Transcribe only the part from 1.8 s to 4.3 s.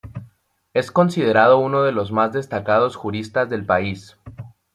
de los más destacados juristas del país.